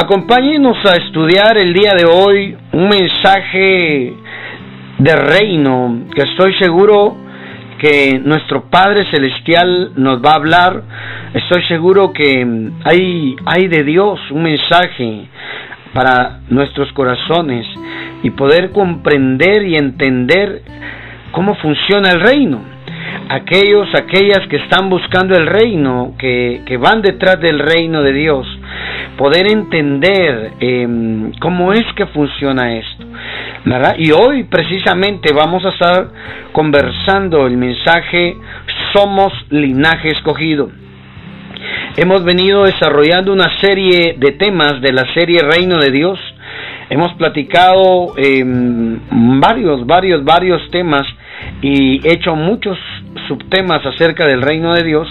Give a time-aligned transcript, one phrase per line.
[0.00, 4.14] Acompáñenos a estudiar el día de hoy un mensaje
[4.96, 7.16] de reino que estoy seguro
[7.80, 10.82] que nuestro Padre Celestial nos va a hablar.
[11.34, 12.46] Estoy seguro que
[12.84, 15.26] hay, hay de Dios un mensaje
[15.92, 17.66] para nuestros corazones
[18.22, 20.62] y poder comprender y entender
[21.32, 22.60] cómo funciona el reino
[23.28, 28.46] aquellos, aquellas que están buscando el reino, que, que van detrás del reino de Dios,
[29.18, 33.04] poder entender em, cómo es que funciona esto.
[33.64, 33.96] ¿verdad?
[33.98, 36.08] Y hoy precisamente vamos a estar
[36.52, 38.36] conversando el mensaje
[38.94, 40.70] Somos linaje escogido.
[41.96, 46.18] Hemos venido desarrollando una serie de temas de la serie Reino de Dios.
[46.88, 49.00] Hemos platicado em,
[49.40, 51.06] varios, varios, varios temas
[51.60, 52.78] y hecho muchos
[53.26, 55.08] subtemas acerca del reino de Dios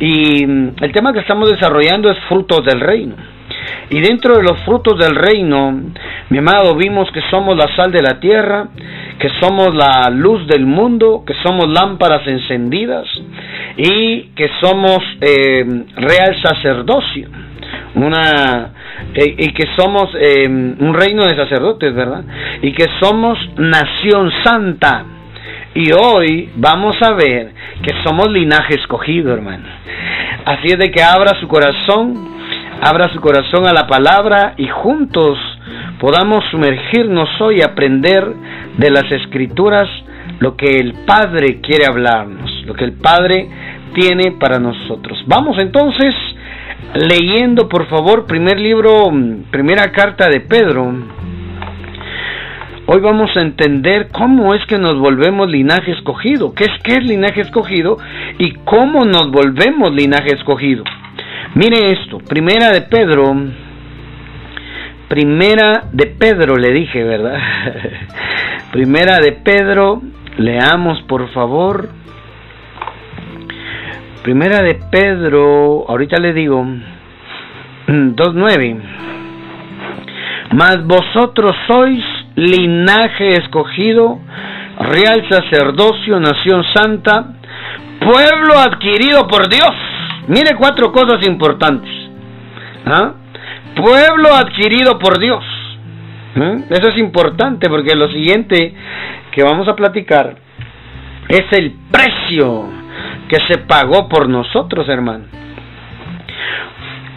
[0.00, 3.14] y mm, el tema que estamos desarrollando es frutos del reino.
[3.90, 5.72] Y dentro de los frutos del reino,
[6.30, 8.68] mi amado, vimos que somos la sal de la tierra,
[9.18, 13.06] que somos la luz del mundo, que somos lámparas encendidas
[13.76, 15.64] y que somos eh,
[15.96, 17.28] real sacerdocio,
[17.94, 18.72] una
[19.14, 22.24] eh, y que somos eh, un reino de sacerdotes, ¿verdad?
[22.62, 25.04] Y que somos nación santa.
[25.74, 29.64] Y hoy vamos a ver que somos linaje escogido, hermano.
[30.44, 32.28] Así es de que abra su corazón,
[32.80, 35.36] abra su corazón a la palabra y juntos
[35.98, 38.24] podamos sumergirnos hoy a aprender
[38.76, 39.88] de las escrituras
[40.38, 43.48] lo que el Padre quiere hablarnos, lo que el Padre
[43.94, 45.24] tiene para nosotros.
[45.26, 46.14] Vamos entonces
[46.94, 49.10] leyendo, por favor, primer libro,
[49.50, 50.92] primera carta de Pedro
[52.86, 57.04] Hoy vamos a entender cómo es que nos volvemos linaje escogido, qué es qué es
[57.04, 57.96] linaje escogido
[58.38, 60.84] y cómo nos volvemos linaje escogido.
[61.54, 63.34] Mire esto, primera de Pedro,
[65.08, 67.38] primera de Pedro le dije, ¿verdad?
[68.72, 70.02] primera de Pedro,
[70.36, 71.88] leamos por favor.
[74.22, 76.62] Primera de Pedro, ahorita le digo,
[77.86, 78.80] 2.9.
[80.52, 84.18] Mas vosotros sois linaje escogido,
[84.78, 87.34] real sacerdocio, nación santa,
[88.00, 89.70] pueblo adquirido por Dios.
[90.28, 91.90] Mire cuatro cosas importantes.
[92.86, 93.12] ¿Ah?
[93.76, 95.44] Pueblo adquirido por Dios.
[96.36, 96.64] ¿Eh?
[96.70, 98.74] Eso es importante porque lo siguiente
[99.30, 100.34] que vamos a platicar
[101.28, 102.68] es el precio
[103.28, 105.24] que se pagó por nosotros, hermano.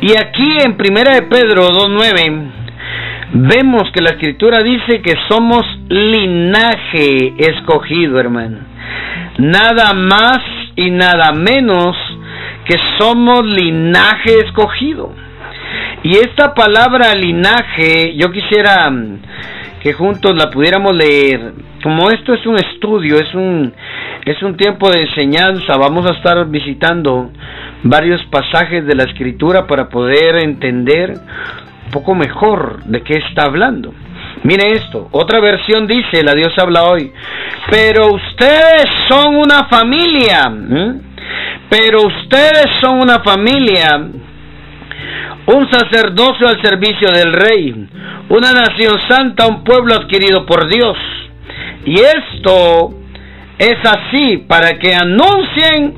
[0.01, 2.66] Y aquí en Primera de Pedro 2.9
[3.33, 8.59] vemos que la escritura dice que somos linaje escogido, hermano.
[9.37, 10.39] Nada más
[10.75, 11.95] y nada menos
[12.65, 15.13] que somos linaje escogido.
[16.03, 19.19] Y esta palabra linaje, yo quisiera mm,
[19.81, 21.53] que juntos la pudiéramos leer.
[21.83, 23.73] Como esto es un estudio, es un
[24.25, 27.31] es un tiempo de enseñanza, vamos a estar visitando
[27.83, 31.13] varios pasajes de la escritura para poder entender
[31.91, 33.93] poco mejor de qué está hablando.
[34.43, 37.11] Mire esto, otra versión dice, la Dios habla hoy,
[37.69, 40.51] pero ustedes son una familia,
[41.69, 44.09] pero ustedes son una familia,
[45.47, 47.87] un sacerdocio al servicio del rey,
[48.29, 50.97] una nación santa, un pueblo adquirido por Dios.
[51.85, 52.93] Y esto
[53.57, 55.95] es así para que anuncien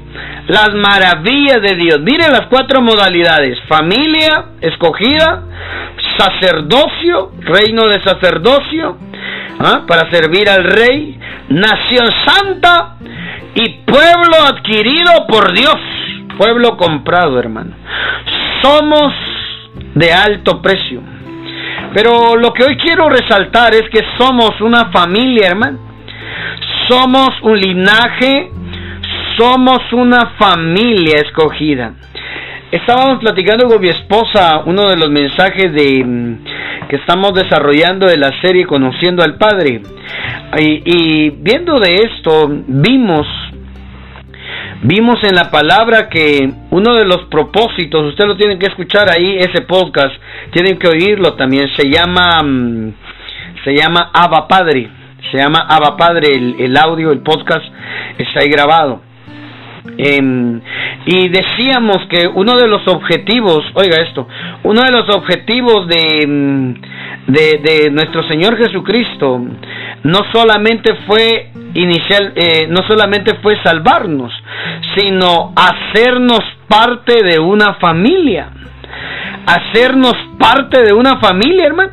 [0.48, 2.00] las maravillas de Dios.
[2.02, 3.58] Miren las cuatro modalidades.
[3.68, 5.44] Familia escogida,
[6.18, 8.98] sacerdocio, reino de sacerdocio,
[9.60, 9.82] ¿ah?
[9.88, 11.20] para servir al rey,
[11.50, 12.96] nación santa
[13.56, 15.76] y pueblo adquirido por Dios,
[16.38, 17.72] pueblo comprado, hermano.
[18.62, 19.14] Somos
[19.96, 21.02] de alto precio.
[21.94, 25.89] Pero lo que hoy quiero resaltar es que somos una familia, hermano.
[26.90, 28.50] Somos un linaje,
[29.38, 31.94] somos una familia escogida.
[32.72, 38.18] Estábamos platicando con mi esposa uno de los mensajes de mm, que estamos desarrollando de
[38.18, 39.84] la serie Conociendo al Padre.
[40.58, 43.28] Y, viendo de esto, vimos
[44.82, 49.38] vimos en la palabra que uno de los propósitos, usted lo tiene que escuchar ahí,
[49.38, 50.16] ese podcast,
[50.52, 52.94] tienen que oírlo también, se llama, mm,
[53.64, 54.90] se llama Abba Padre,
[55.32, 57.66] se llama Abba Padre, el, el audio, el podcast
[58.18, 59.02] está ahí grabado.
[59.98, 60.62] Em,
[61.06, 64.28] y decíamos que uno de los objetivos, oiga esto,
[64.64, 66.74] uno de los objetivos de, em,
[67.28, 69.42] de, nuestro Señor Jesucristo
[70.04, 74.32] no solamente fue inicial, eh, no solamente fue salvarnos,
[74.96, 78.52] sino hacernos parte de una familia
[79.46, 81.92] hacernos parte de una familia, hermano.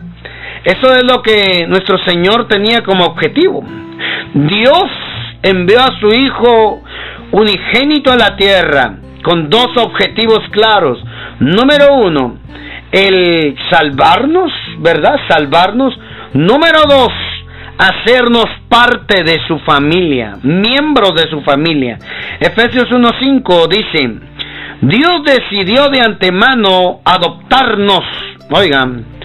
[0.66, 3.62] Eso es lo que nuestro Señor tenía como objetivo.
[4.34, 4.84] Dios
[5.40, 6.82] envió a su Hijo
[7.30, 10.98] unigénito a la tierra con dos objetivos claros.
[11.38, 12.38] Número uno,
[12.90, 15.14] el salvarnos, ¿verdad?
[15.28, 15.96] Salvarnos.
[16.32, 17.12] Número dos,
[17.78, 21.96] hacernos parte de su familia, miembros de su familia.
[22.40, 24.18] Efesios 1.5 dice,
[24.80, 28.04] Dios decidió de antemano adoptarnos,
[28.50, 29.15] oigan,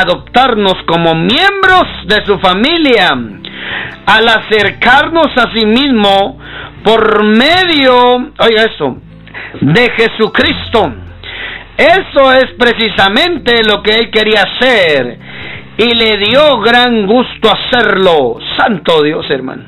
[0.00, 3.10] adoptarnos como miembros de su familia,
[4.06, 6.38] al acercarnos a sí mismo
[6.82, 8.98] por medio, oiga eso,
[9.60, 10.94] de Jesucristo.
[11.76, 15.18] Eso es precisamente lo que él quería hacer
[15.76, 18.36] y le dio gran gusto hacerlo.
[18.56, 19.62] Santo Dios, hermano.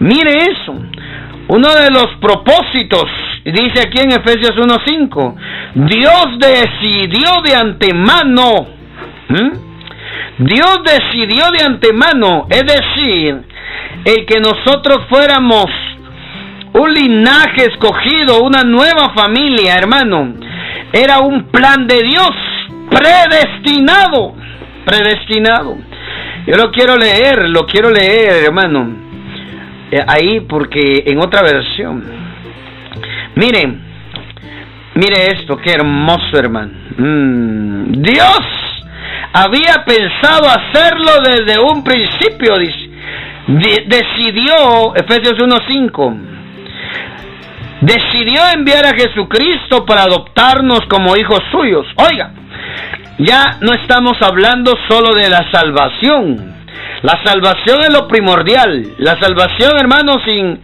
[0.00, 0.74] Mire eso.
[1.48, 3.04] Uno de los propósitos,
[3.44, 5.34] dice aquí en Efesios 1.5,
[5.74, 8.66] Dios decidió de antemano,
[10.38, 13.42] Dios decidió de antemano, es decir,
[14.04, 15.66] el que nosotros fuéramos
[16.72, 20.34] un linaje escogido, una nueva familia, hermano,
[20.92, 22.30] era un plan de Dios
[22.90, 24.34] predestinado,
[24.84, 25.76] predestinado.
[26.46, 29.03] Yo lo quiero leer, lo quiero leer, hermano,
[30.06, 32.02] ahí porque en otra versión.
[33.36, 33.80] Miren,
[34.94, 36.72] mire esto, qué hermoso, hermano.
[36.96, 38.40] Mm, Dios
[39.32, 42.56] había pensado hacerlo desde un principio,
[43.86, 46.16] decidió, Efesios 1.5,
[47.80, 51.86] decidió enviar a Jesucristo para adoptarnos como hijos suyos.
[51.96, 52.30] Oiga,
[53.18, 56.53] ya no estamos hablando solo de la salvación.
[57.02, 58.94] La salvación es lo primordial.
[58.98, 60.62] La salvación, hermanos, sin,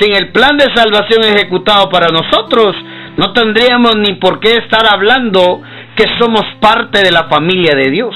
[0.00, 2.74] sin el plan de salvación ejecutado para nosotros,
[3.16, 5.62] no tendríamos ni por qué estar hablando
[5.94, 8.14] que somos parte de la familia de Dios.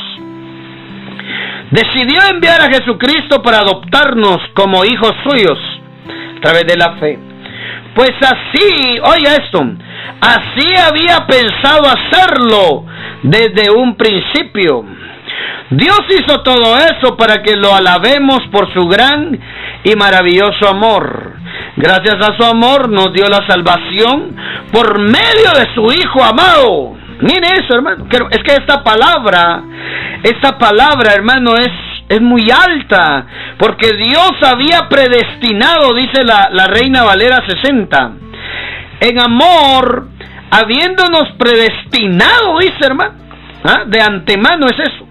[1.71, 5.59] Decidió enviar a Jesucristo para adoptarnos como hijos suyos
[6.37, 7.19] a través de la fe.
[7.95, 9.65] Pues así, oiga esto,
[10.21, 12.87] así había pensado hacerlo
[13.23, 14.85] desde un principio.
[15.71, 19.39] Dios hizo todo eso para que lo alabemos por su gran
[19.85, 21.35] y maravilloso amor.
[21.77, 24.35] Gracias a su amor nos dio la salvación
[24.73, 26.97] por medio de su Hijo amado.
[27.21, 28.07] Mire eso, hermano.
[28.31, 29.63] Es que esta palabra,
[30.23, 31.71] esta palabra, hermano, es,
[32.09, 33.27] es muy alta.
[33.59, 38.11] Porque Dios había predestinado, dice la, la Reina Valera 60.
[39.01, 40.09] En amor,
[40.51, 43.28] habiéndonos predestinado, dice hermano.
[43.65, 43.85] ¿Ah?
[43.87, 45.07] De antemano es eso.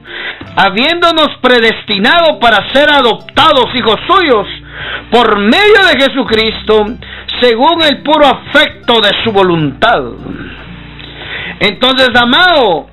[0.56, 4.48] Habiéndonos predestinado para ser adoptados hijos suyos
[5.12, 6.86] por medio de Jesucristo,
[7.42, 10.02] según el puro afecto de su voluntad.
[11.60, 12.88] Entonces, amado,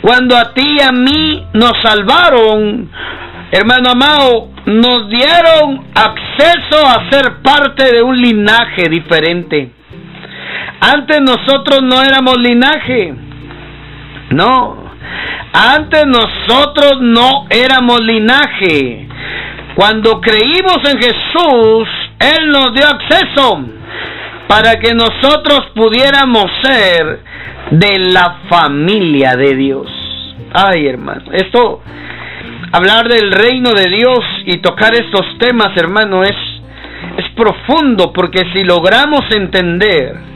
[0.00, 2.90] cuando a ti y a mí nos salvaron,
[3.50, 9.70] hermano amado, nos dieron acceso a ser parte de un linaje diferente.
[10.80, 13.14] Antes nosotros no éramos linaje.
[14.30, 14.84] No.
[15.52, 19.08] Antes nosotros no éramos linaje.
[19.74, 21.88] Cuando creímos en Jesús,
[22.18, 23.64] Él nos dio acceso
[24.46, 27.20] para que nosotros pudiéramos ser
[27.70, 29.86] de la familia de Dios.
[30.52, 31.82] Ay, hermano, esto,
[32.72, 36.36] hablar del reino de Dios y tocar estos temas, hermano, es,
[37.16, 40.33] es profundo, porque si logramos entender,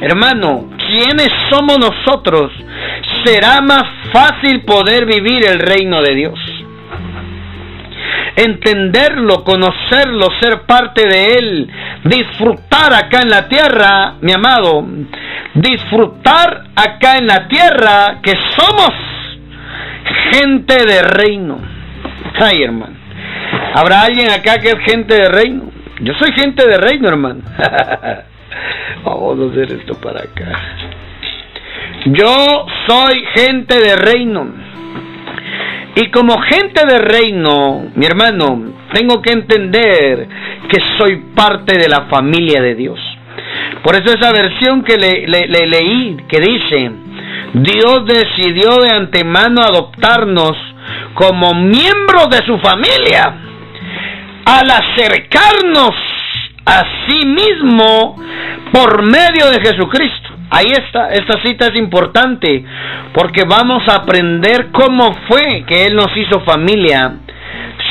[0.00, 2.52] hermano, quiénes somos nosotros,
[3.24, 6.38] será más fácil poder vivir el reino de Dios
[8.36, 11.70] entenderlo, conocerlo, ser parte de Él,
[12.04, 14.84] disfrutar acá en la tierra, mi amado,
[15.54, 18.90] disfrutar acá en la tierra que somos
[20.32, 21.58] gente de reino.
[22.40, 22.96] Ay, hermano.
[23.74, 25.70] ¿Habrá alguien acá que es gente de reino?
[26.00, 27.40] Yo soy gente de reino, hermano.
[29.04, 30.52] Vamos a hacer esto para acá.
[32.06, 34.46] Yo soy gente de reino.
[35.96, 40.28] Y como gente de reino, mi hermano, tengo que entender
[40.68, 42.98] que soy parte de la familia de Dios.
[43.82, 45.26] Por eso esa versión que le,
[45.66, 46.90] leí, que dice,
[47.54, 50.56] Dios decidió de antemano adoptarnos
[51.14, 53.34] como miembros de su familia
[54.46, 55.94] al acercarnos
[56.66, 58.16] a sí mismo
[58.72, 60.30] por medio de Jesucristo.
[60.50, 62.64] Ahí está, esta cita es importante
[63.12, 67.14] porque vamos a aprender cómo fue que Él nos hizo familia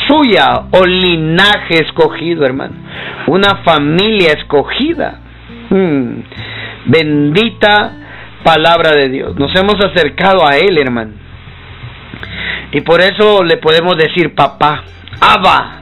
[0.08, 2.76] suya o linaje escogido, hermano.
[3.28, 5.20] Una familia escogida.
[5.70, 6.22] Hmm.
[6.86, 7.94] Bendita
[8.44, 9.36] palabra de Dios.
[9.38, 11.14] Nos hemos acercado a Él, hermano.
[12.72, 14.84] Y por eso le podemos decir papá,
[15.20, 15.82] Abba,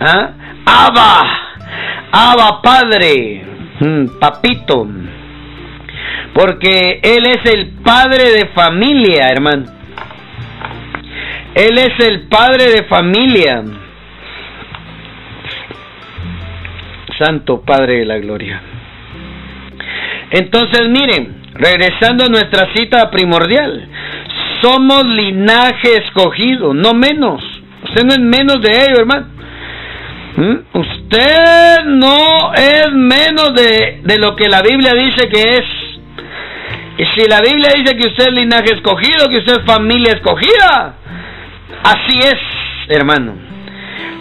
[0.00, 0.30] ¿ah?
[0.64, 1.51] Abba,
[2.12, 3.42] Abba Padre,
[3.80, 4.86] mm, papito.
[6.34, 9.64] Porque Él es el padre de familia, hermano.
[11.54, 13.62] Él es el padre de familia.
[17.18, 18.60] Santo Padre de la Gloria.
[20.30, 23.86] Entonces, miren, regresando a nuestra cita primordial,
[24.62, 27.42] somos linaje escogido, no menos.
[27.84, 29.26] Usted no es menos de ello, hermano.
[30.36, 30.78] ¿Mm?
[30.78, 35.64] Usted no es menos de, de lo que la Biblia dice que es.
[36.98, 40.94] Y si la Biblia dice que usted es linaje escogido, que usted es familia escogida,
[41.82, 42.38] así es,
[42.88, 43.34] hermano.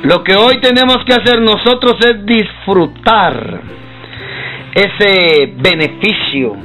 [0.04, 3.62] Lo que hoy tenemos que hacer nosotros es disfrutar
[4.74, 6.56] ese beneficio.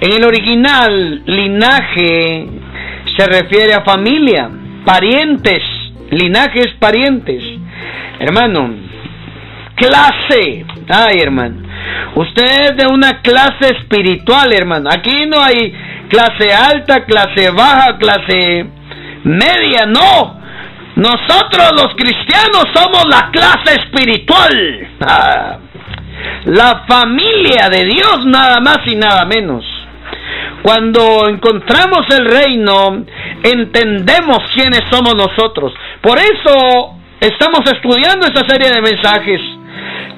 [0.00, 2.46] En el original, linaje
[3.16, 4.50] se refiere a familia,
[4.84, 5.62] parientes,
[6.10, 7.42] linajes parientes.
[8.18, 8.74] Hermano,
[9.76, 10.64] clase.
[10.88, 11.56] Ay, hermano.
[12.16, 14.88] Usted es de una clase espiritual, hermano.
[14.90, 15.74] Aquí no hay
[16.08, 18.66] clase alta, clase baja, clase
[19.24, 20.40] media, no.
[20.96, 24.88] Nosotros los cristianos somos la clase espiritual.
[25.00, 25.58] Ah,
[26.44, 29.64] la familia de Dios nada más y nada menos.
[30.62, 33.04] Cuando encontramos el reino,
[33.42, 35.72] entendemos quiénes somos nosotros.
[36.00, 36.93] Por eso
[37.26, 39.40] estamos estudiando esta serie de mensajes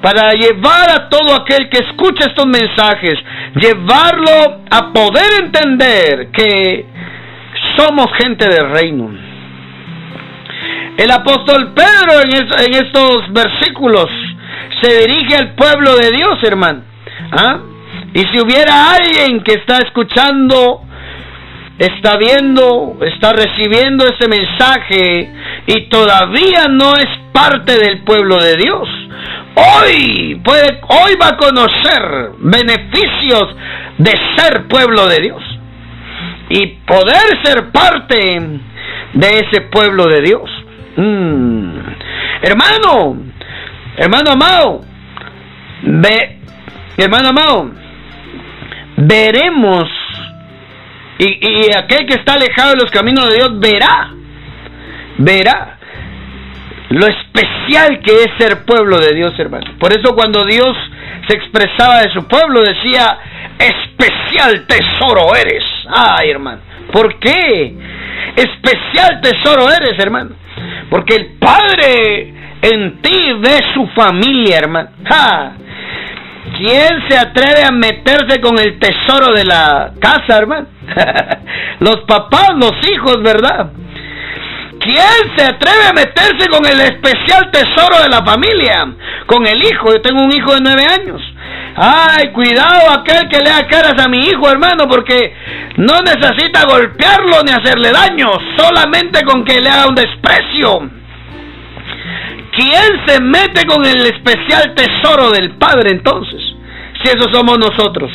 [0.01, 3.17] para llevar a todo aquel que escucha estos mensajes,
[3.55, 6.85] llevarlo a poder entender que
[7.75, 9.09] somos gente del reino.
[10.97, 14.09] El apóstol Pedro en, estos versículos
[14.81, 16.81] se dirige al pueblo de Dios, hermano.
[17.31, 17.59] ¿Ah?
[18.13, 20.81] Y si hubiera alguien que está escuchando,
[21.79, 25.31] está viendo, está recibiendo ese mensaje
[25.67, 28.89] y todavía no es parte del pueblo de Dios,
[29.55, 33.55] hoy puede, hoy va a conocer beneficios
[33.97, 35.43] de ser pueblo de Dios
[36.49, 38.15] y poder ser parte
[39.13, 40.49] de ese pueblo de Dios.
[40.95, 41.77] Mm.
[42.41, 43.17] Hermano,
[43.97, 44.81] hermano amado,
[45.83, 46.37] ve,
[46.97, 47.71] hermano amado,
[48.97, 49.87] veremos
[51.19, 54.11] y, aquel que está alejado de los caminos de Dios verá,
[55.17, 55.77] verá
[56.89, 59.65] lo especial que es ser pueblo de Dios, hermano.
[59.79, 60.75] Por eso cuando Dios
[61.27, 63.17] se expresaba de su pueblo decía,
[63.59, 65.63] especial tesoro eres.
[65.89, 66.61] Ay, hermano.
[66.91, 67.75] ¿Por qué?
[68.35, 70.31] Especial tesoro eres, hermano.
[70.89, 74.89] Porque el Padre en ti ve su familia, hermano.
[76.57, 80.76] ¿Quién se atreve a meterse con el tesoro de la casa, hermano?
[81.79, 83.71] los papás, los hijos, ¿verdad?
[84.79, 88.87] ¿Quién se atreve a meterse con el especial tesoro de la familia?
[89.25, 89.91] Con el hijo.
[89.91, 91.21] Yo tengo un hijo de nueve años.
[91.75, 95.33] Ay, cuidado aquel que le da caras a mi hijo, hermano, porque
[95.77, 100.89] no necesita golpearlo ni hacerle daño, solamente con que le haga un desprecio.
[102.51, 106.41] ¿Quién se mete con el especial tesoro del Padre entonces?
[107.03, 108.11] Si eso somos nosotros.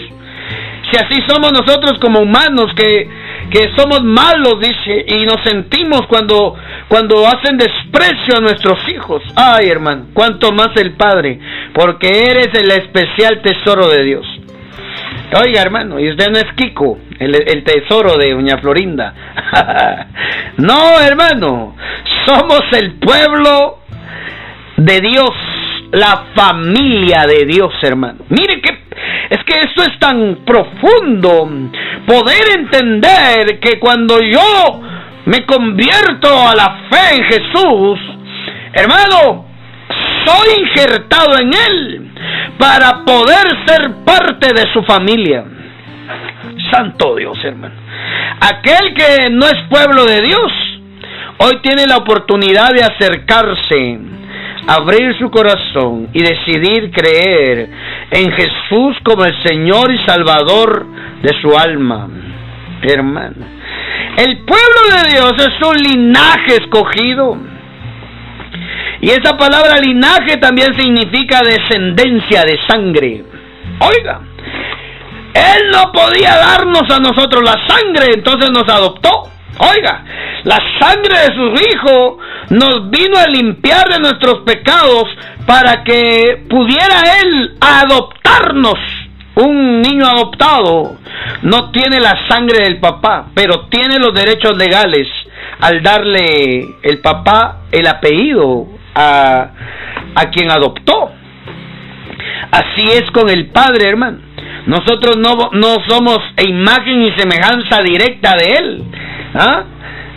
[0.92, 3.08] Si así somos nosotros como humanos que
[3.52, 6.56] que somos malos, dice, y nos sentimos cuando,
[6.88, 9.22] cuando hacen desprecio a nuestros hijos.
[9.36, 11.38] Ay, hermano, cuanto más el Padre,
[11.74, 14.26] porque eres el especial tesoro de Dios.
[15.44, 19.14] Oiga, hermano, y usted no es Kiko, el, el tesoro de Doña Florinda.
[20.56, 21.76] no, hermano,
[22.26, 23.80] somos el pueblo
[24.78, 25.30] de Dios,
[25.92, 28.20] la familia de Dios, hermano.
[28.28, 28.82] Mire qué
[29.30, 31.48] es que esto es tan profundo.
[32.06, 34.80] Poder entender que cuando yo
[35.26, 37.98] me convierto a la fe en Jesús,
[38.72, 39.46] hermano,
[40.24, 42.10] soy injertado en Él
[42.58, 45.44] para poder ser parte de su familia.
[46.70, 47.74] Santo Dios, hermano.
[48.40, 50.52] Aquel que no es pueblo de Dios,
[51.38, 53.98] hoy tiene la oportunidad de acercarse
[54.66, 57.68] abrir su corazón y decidir creer
[58.10, 60.86] en Jesús como el Señor y Salvador
[61.22, 62.08] de su alma.
[62.82, 63.46] Hermano,
[64.16, 67.36] el pueblo de Dios es un linaje escogido.
[69.00, 73.24] Y esa palabra linaje también significa descendencia de sangre.
[73.80, 74.20] Oiga,
[75.34, 79.31] Él no podía darnos a nosotros la sangre, entonces nos adoptó.
[79.58, 80.04] Oiga,
[80.44, 82.18] la sangre de su Hijo
[82.50, 85.04] nos vino a limpiar de nuestros pecados
[85.46, 88.78] para que pudiera Él adoptarnos
[89.34, 90.96] un niño adoptado
[91.42, 95.08] no tiene la sangre del papá, pero tiene los derechos legales
[95.60, 99.50] al darle el papá el apellido a,
[100.14, 101.12] a quien adoptó.
[102.50, 104.18] Así es con el Padre, hermano.
[104.66, 108.84] Nosotros no, no somos imagen y semejanza directa de Él.
[109.34, 109.64] ¿ah?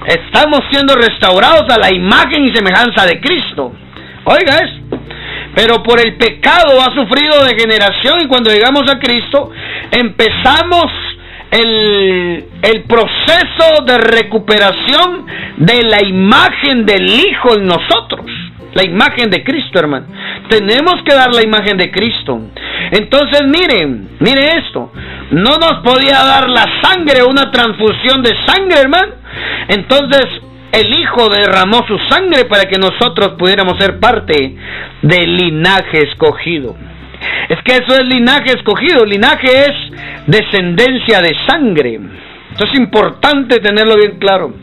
[0.06, 3.74] Estamos siendo restaurados a la imagen y semejanza de Cristo.
[4.26, 5.00] Oiga eso.
[5.56, 9.52] Pero por el pecado ha sufrido degeneración y cuando llegamos a Cristo
[9.90, 10.92] empezamos
[11.50, 15.26] el, el, proceso de recuperación
[15.58, 18.26] de la imagen del Hijo en nosotros.
[18.74, 20.08] La imagen de Cristo, hermano.
[20.50, 22.42] Tenemos que dar la imagen de Cristo.
[22.92, 24.92] Entonces, miren, mire esto.
[25.32, 29.14] No nos podía dar la sangre, una transfusión de sangre, hermano.
[29.68, 30.26] Entonces,
[30.72, 34.56] el Hijo derramó su sangre para que nosotros pudiéramos ser parte
[35.02, 36.76] del linaje escogido.
[37.50, 39.06] Es que eso es linaje escogido.
[39.06, 39.76] Linaje es
[40.28, 42.00] descendencia de sangre.
[42.52, 44.54] Esto es importante tenerlo bien claro.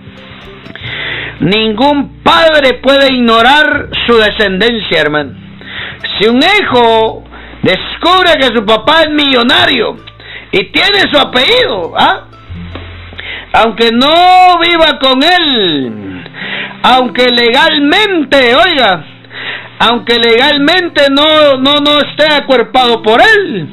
[1.41, 5.33] Ningún padre puede ignorar su descendencia, hermano.
[6.19, 7.25] Si un hijo
[7.63, 9.97] descubre que su papá es millonario
[10.51, 12.25] y tiene su apellido, ¿ah?
[13.55, 16.25] aunque no viva con él,
[16.83, 19.05] aunque legalmente, oiga,
[19.79, 23.69] aunque legalmente no, no, no esté acuerpado por él,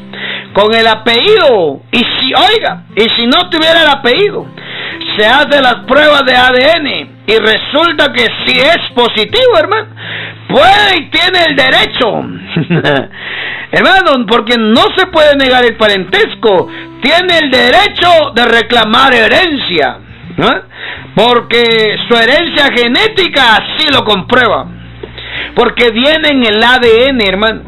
[0.53, 4.45] con el apellido, y si, oiga, y si no tuviera el apellido,
[5.17, 9.89] se hace las pruebas de ADN y resulta que si es positivo, hermano,
[10.47, 12.07] puede y tiene el derecho.
[13.71, 16.67] hermano, porque no se puede negar el parentesco,
[17.03, 19.99] tiene el derecho de reclamar herencia.
[21.13, 24.65] Porque su herencia genética así lo comprueba.
[25.53, 27.61] Porque viene en el ADN, hermano.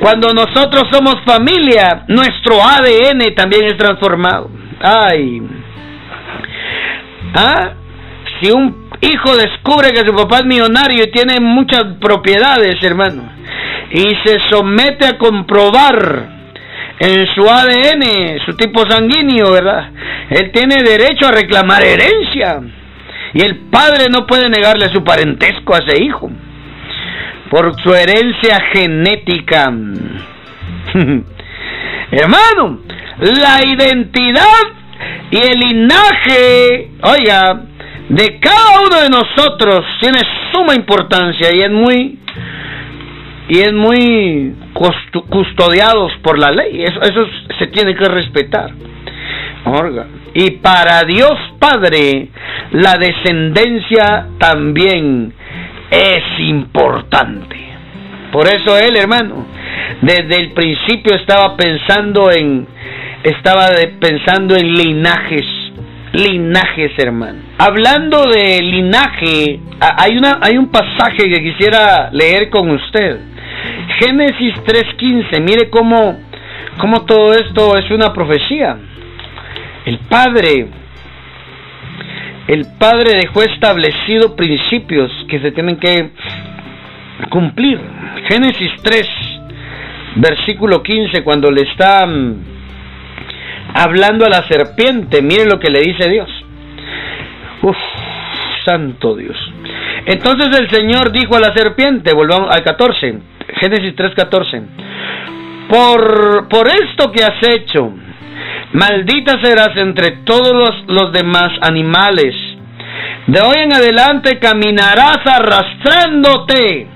[0.00, 4.50] Cuando nosotros somos familia, nuestro ADN también es transformado.
[4.80, 5.42] Ay.
[7.34, 7.74] ¿Ah?
[8.40, 13.22] Si un hijo descubre que su papá es millonario y tiene muchas propiedades, hermano,
[13.90, 16.40] y se somete a comprobar
[17.00, 19.90] en su ADN, su tipo sanguíneo, ¿verdad?
[20.30, 22.60] Él tiene derecho a reclamar herencia.
[23.32, 26.30] Y el padre no puede negarle su parentesco a ese hijo.
[27.50, 29.72] Por su herencia genética.
[32.10, 32.80] Hermano,
[33.18, 34.44] la identidad
[35.30, 37.62] y el linaje, oiga,
[38.10, 40.18] de cada uno de nosotros tiene
[40.52, 42.18] suma importancia y es muy
[43.48, 44.54] y es muy
[45.28, 46.82] custodiados por la ley.
[46.84, 47.26] Eso,
[47.58, 48.70] se tiene que respetar.
[50.34, 52.28] Y para Dios Padre,
[52.72, 55.32] la descendencia también
[55.90, 57.56] es importante.
[58.32, 59.46] Por eso él, hermano,
[60.00, 62.66] desde el principio estaba pensando en
[63.22, 63.66] estaba
[64.00, 65.44] pensando en linajes,
[66.12, 67.38] linajes, hermano.
[67.58, 73.20] Hablando de linaje, hay una hay un pasaje que quisiera leer con usted.
[74.00, 76.18] Génesis 3:15, mire cómo,
[76.78, 78.76] cómo todo esto es una profecía.
[79.86, 80.66] El Padre,
[82.48, 86.10] el Padre dejó establecido principios que se tienen que
[87.28, 87.78] cumplir.
[88.28, 89.08] Génesis 3,
[90.16, 92.49] versículo 15, cuando le está mm,
[93.74, 96.28] hablando a la serpiente, mire lo que le dice Dios.
[97.62, 97.76] Uf,
[98.64, 99.36] santo Dios.
[100.06, 103.18] Entonces el Señor dijo a la serpiente, volvamos al 14,
[103.60, 104.62] Génesis 3:14.
[105.68, 107.92] Por, por esto que has hecho,
[108.72, 112.34] maldita serás entre todos los, los demás animales.
[113.26, 116.86] De hoy en adelante caminarás arrastrándote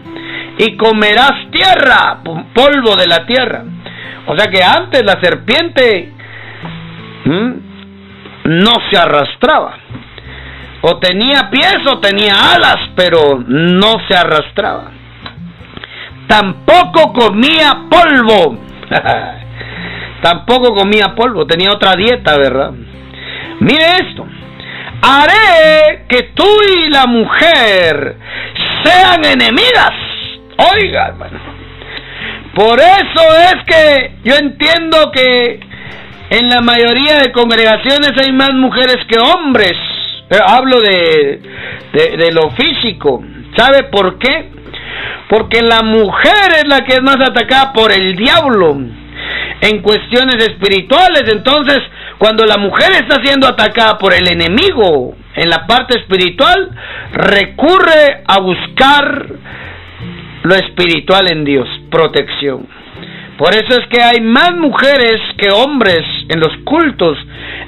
[0.58, 2.18] y comerás tierra,
[2.52, 3.64] polvo de la tierra.
[4.26, 6.12] O sea que antes la serpiente
[7.24, 9.74] no se arrastraba.
[10.82, 14.90] O tenía pies o tenía alas, pero no se arrastraba
[16.26, 18.58] tampoco comía polvo.
[20.22, 22.72] tampoco comía polvo, tenía otra dieta, ¿verdad?
[23.60, 24.26] Mire esto.
[25.02, 28.16] Haré que tú y la mujer
[28.84, 29.92] sean enemigas.
[30.74, 31.38] Oiga, hermano.
[32.54, 35.60] Por eso es que yo entiendo que
[36.30, 39.74] en la mayoría de congregaciones hay más mujeres que hombres.
[40.46, 41.40] Hablo de,
[41.92, 43.22] de, de lo físico.
[43.56, 44.50] ¿Sabe por qué?
[45.28, 48.76] Porque la mujer es la que es más atacada por el diablo
[49.60, 51.22] en cuestiones espirituales.
[51.30, 51.78] Entonces,
[52.18, 56.70] cuando la mujer está siendo atacada por el enemigo en la parte espiritual,
[57.12, 59.26] recurre a buscar
[60.42, 62.66] lo espiritual en Dios, protección.
[63.36, 67.18] Por eso es que hay más mujeres que hombres en los cultos,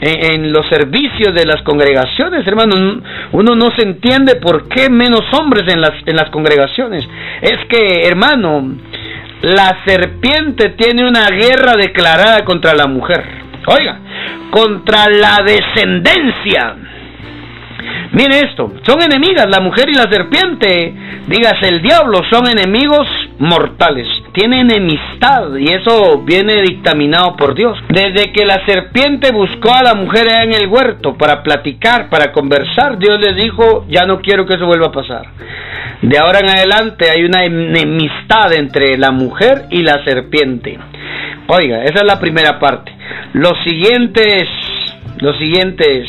[0.01, 3.03] en, los servicios de las congregaciones, hermano.
[3.33, 7.05] Uno no se entiende por qué menos hombres en las, en las congregaciones.
[7.43, 8.77] Es que, hermano,
[9.43, 13.25] la serpiente tiene una guerra declarada contra la mujer.
[13.67, 13.99] Oiga,
[14.51, 16.77] contra la descendencia.
[18.13, 20.95] Mire esto, son enemigas, la mujer y la serpiente,
[21.27, 23.07] dígase el diablo, son enemigos
[23.39, 27.79] mortales tiene enemistad y eso viene dictaminado por Dios.
[27.89, 32.99] Desde que la serpiente buscó a la mujer en el huerto para platicar, para conversar,
[32.99, 35.27] Dios le dijo, ya no quiero que eso vuelva a pasar.
[36.03, 40.79] De ahora en adelante hay una enemistad entre la mujer y la serpiente.
[41.47, 42.93] Oiga, esa es la primera parte.
[43.33, 44.49] Lo siguiente es,
[45.23, 46.09] lo siguiente es,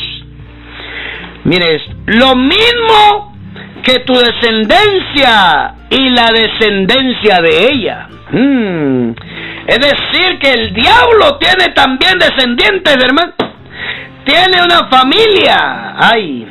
[1.44, 3.37] mire, lo mismo
[3.82, 8.08] que tu descendencia y la descendencia de ella.
[8.30, 9.10] Mm.
[9.66, 13.34] Es decir, que el diablo tiene también descendientes, hermano.
[14.24, 15.94] Tiene una familia.
[15.96, 16.46] Ay.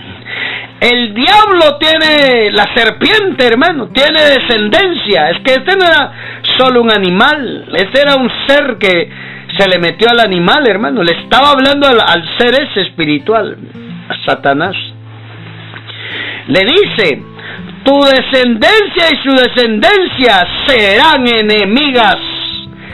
[0.79, 3.87] El diablo tiene la serpiente, hermano.
[3.87, 5.31] Tiene descendencia.
[5.31, 6.11] Es que este no era
[6.57, 7.65] solo un animal.
[7.75, 9.09] Este era un ser que
[9.57, 11.01] se le metió al animal, hermano.
[11.03, 13.57] Le estaba hablando al, ser espiritual,
[14.09, 14.75] a Satanás.
[16.47, 17.23] Le dice,
[17.83, 22.17] tu descendencia y su descendencia serán enemigas,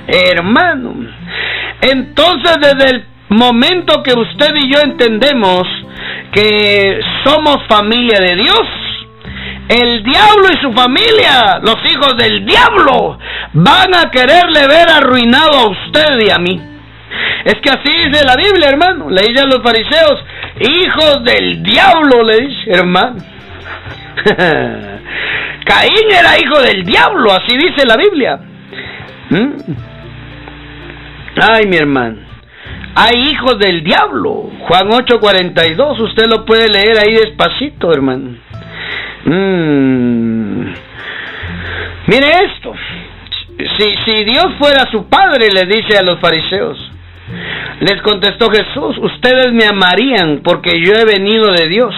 [0.08, 0.96] hermano.
[1.82, 5.64] Entonces, desde el momento que usted y yo entendemos
[6.32, 8.68] que somos familia de Dios,
[9.70, 13.18] el diablo y su familia, los hijos del diablo,
[13.54, 16.62] van a quererle ver arruinado a usted y a mí.
[17.46, 19.10] Es que así dice la Biblia, hermano.
[19.10, 20.24] Le dice a los fariseos,
[20.60, 23.33] hijos del diablo, le dice, hermano.
[25.66, 28.40] Caín era hijo del diablo, así dice la Biblia.
[29.30, 29.52] ¿Mm?
[31.42, 32.18] Ay, mi hermano.
[32.96, 34.52] Hay hijos del diablo.
[34.68, 38.38] Juan 8:42, usted lo puede leer ahí despacito, hermano.
[39.26, 40.74] Mm.
[42.08, 42.74] Mire esto.
[43.58, 46.78] Si, si Dios fuera su padre, le dice a los fariseos,
[47.80, 51.96] les contestó Jesús, ustedes me amarían porque yo he venido de Dios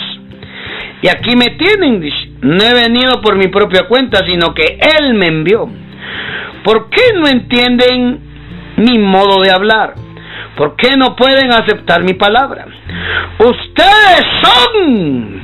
[1.05, 2.01] y aquí me tienen.
[2.41, 5.69] No he venido por mi propia cuenta, sino que Él me envió.
[6.63, 8.21] ¿Por qué no entienden
[8.77, 9.93] mi modo de hablar?
[10.57, 12.65] ¿Por qué no pueden aceptar mi palabra?
[13.37, 15.41] Ustedes son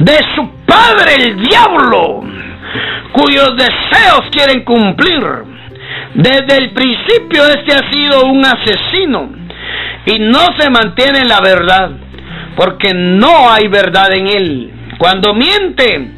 [0.00, 2.24] de su padre el diablo,
[3.12, 5.22] cuyos deseos quieren cumplir.
[6.16, 9.30] Desde el principio este ha sido un asesino
[10.04, 11.92] y no se mantiene la verdad,
[12.56, 14.72] porque no hay verdad en él.
[14.98, 16.10] Cuando miente,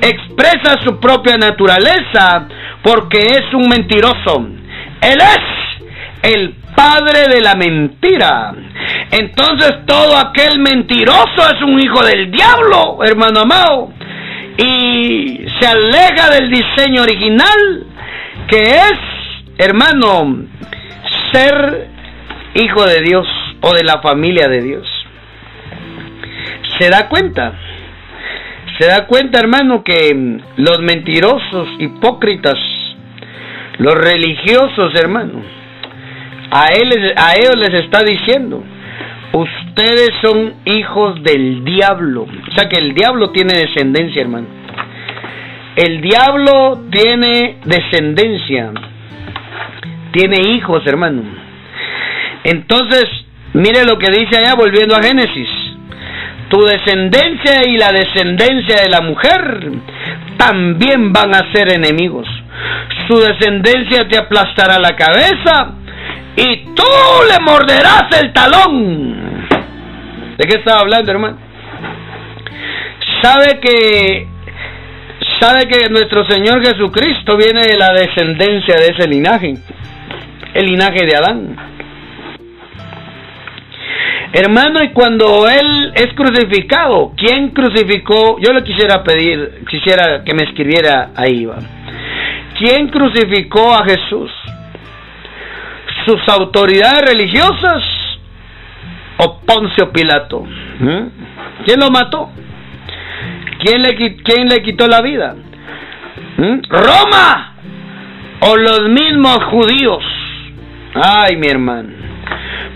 [0.00, 2.46] expresa su propia naturaleza
[2.82, 4.48] porque es un mentiroso.
[5.00, 8.54] Él es el padre de la mentira.
[9.10, 13.92] Entonces todo aquel mentiroso es un hijo del diablo, hermano amado.
[14.56, 17.86] Y se aleja del diseño original
[18.48, 18.98] que es,
[19.58, 20.44] hermano,
[21.32, 21.88] ser
[22.54, 23.26] hijo de Dios
[23.60, 24.86] o de la familia de Dios.
[26.78, 27.52] ¿Se da cuenta?
[28.78, 32.56] Se da cuenta, hermano, que los mentirosos, hipócritas,
[33.78, 35.42] los religiosos, hermano,
[36.52, 38.62] a, él, a ellos les está diciendo,
[39.32, 42.22] ustedes son hijos del diablo.
[42.22, 44.46] O sea que el diablo tiene descendencia, hermano.
[45.74, 48.72] El diablo tiene descendencia.
[50.12, 51.22] Tiene hijos, hermano.
[52.44, 53.06] Entonces,
[53.54, 55.48] mire lo que dice allá, volviendo a Génesis
[56.48, 59.70] tu descendencia y la descendencia de la mujer
[60.36, 62.26] también van a ser enemigos.
[63.06, 65.72] Su descendencia te aplastará la cabeza
[66.36, 66.84] y tú
[67.30, 69.46] le morderás el talón.
[70.38, 71.38] ¿De qué estaba hablando, hermano?
[73.22, 74.26] Sabe que
[75.40, 79.54] sabe que nuestro Señor Jesucristo viene de la descendencia de ese linaje,
[80.54, 81.67] el linaje de Adán.
[84.32, 88.38] Hermano, y cuando Él es crucificado, ¿quién crucificó?
[88.40, 91.56] Yo le quisiera pedir, quisiera que me escribiera ahí, va.
[92.58, 94.30] ¿Quién crucificó a Jesús?
[96.04, 97.82] ¿Sus autoridades religiosas
[99.18, 100.40] o Poncio Pilato?
[100.80, 101.64] ¿Mm?
[101.64, 102.30] ¿Quién lo mató?
[103.60, 105.34] ¿Quién le, quitó la vida?
[106.36, 106.60] ¿Mm?
[106.68, 107.54] ¿Roma
[108.40, 110.04] o los mismos judíos?
[110.94, 111.90] Ay, mi hermano.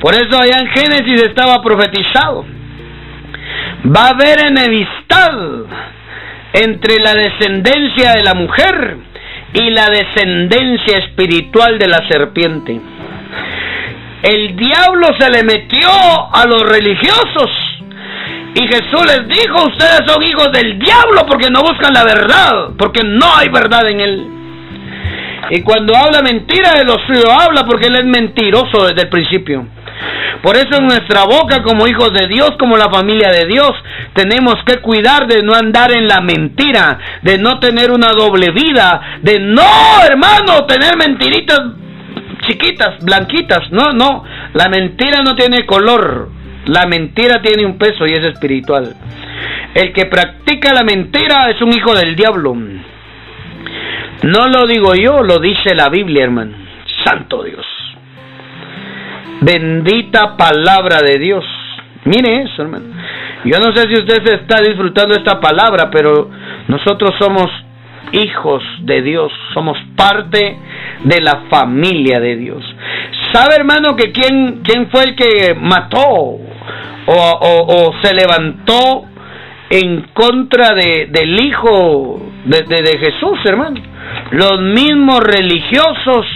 [0.03, 2.45] Por eso allá en Génesis estaba profetizado.
[3.87, 5.33] Va a haber enemistad
[6.55, 8.97] entre la descendencia de la mujer
[9.55, 12.81] y la descendencia espiritual de la serpiente.
[14.25, 17.51] El diablo se le metió a los religiosos
[18.57, 23.05] y Jesús les dijo, ustedes son hijos del diablo porque no buscan la verdad, porque
[23.05, 24.27] no hay verdad en él.
[25.51, 29.65] Y cuando habla mentira de lo suyo, habla porque él es mentiroso desde el principio.
[30.43, 33.71] Por eso en nuestra boca, como hijos de Dios, como la familia de Dios,
[34.15, 39.19] tenemos que cuidar de no andar en la mentira, de no tener una doble vida,
[39.23, 39.63] de no,
[40.05, 41.61] hermano, tener mentiritas
[42.47, 43.71] chiquitas, blanquitas.
[43.71, 46.29] No, no, la mentira no tiene color.
[46.67, 48.95] La mentira tiene un peso y es espiritual.
[49.75, 52.55] El que practica la mentira es un hijo del diablo.
[54.23, 56.57] No lo digo yo, lo dice la Biblia, hermano.
[57.05, 57.67] Santo Dios.
[59.43, 61.45] Bendita palabra de Dios.
[62.05, 62.85] Mire eso, hermano.
[63.45, 66.31] Yo no sé si usted está disfrutando esta palabra, pero
[66.69, 67.51] nosotros somos
[68.13, 70.59] hijos de Dios, somos parte
[71.03, 72.63] de la familia de Dios.
[73.33, 76.39] ¿Sabe, hermano, que quién, quién fue el que mató
[77.07, 79.07] o, se levantó
[79.71, 83.81] en contra de, del Hijo de, de Jesús, hermano?
[84.31, 86.27] Los mismos religiosos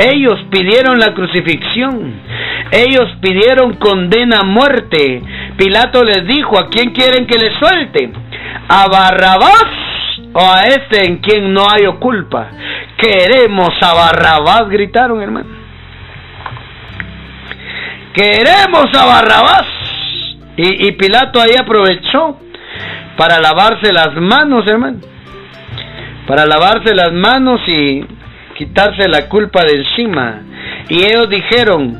[0.00, 2.14] ellos pidieron la crucifixión.
[2.72, 5.22] Ellos pidieron condena a muerte.
[5.56, 8.10] Pilato les dijo, ¿a quién quieren que le suelte?
[8.68, 9.64] ¿A Barrabás
[10.32, 12.48] o a este en quien no hay culpa?
[12.96, 15.48] Queremos a Barrabás, gritaron hermano.
[18.14, 19.66] Queremos a Barrabás.
[20.56, 22.38] Y, y Pilato ahí aprovechó
[23.16, 24.98] para lavarse las manos, hermano.
[26.26, 28.04] Para lavarse las manos y
[28.60, 30.42] quitarse la culpa de encima.
[30.90, 31.98] Y ellos dijeron,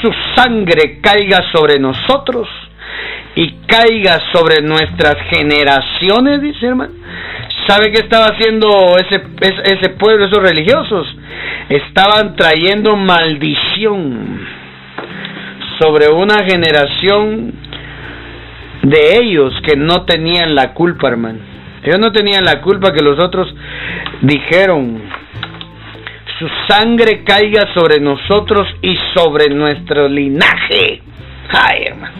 [0.00, 2.46] su sangre caiga sobre nosotros
[3.34, 6.92] y caiga sobre nuestras generaciones, dice hermano.
[7.66, 9.20] ¿Sabe qué estaba haciendo ese,
[9.64, 11.08] ese pueblo, esos religiosos?
[11.68, 14.46] Estaban trayendo maldición
[15.80, 17.52] sobre una generación
[18.82, 21.40] de ellos que no tenían la culpa, hermano.
[21.82, 23.52] Ellos no tenían la culpa que los otros
[24.20, 25.02] dijeron,
[26.38, 31.00] su sangre caiga sobre nosotros y sobre nuestro linaje.
[31.50, 32.14] Ay, hermano.